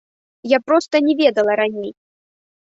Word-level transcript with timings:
Я 0.53 0.59
проста 0.69 1.01
не 1.09 1.13
ведала 1.19 1.59
раней. 1.61 1.93